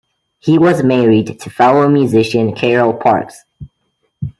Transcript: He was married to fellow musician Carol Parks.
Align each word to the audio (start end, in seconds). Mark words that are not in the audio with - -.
He 0.39 0.57
was 0.57 0.81
married 0.81 1.27
to 1.39 1.49
fellow 1.51 1.87
musician 1.87 2.55
Carol 2.55 2.95
Parks. 2.95 3.43